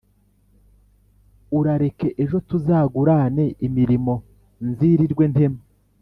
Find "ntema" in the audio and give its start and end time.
5.33-5.61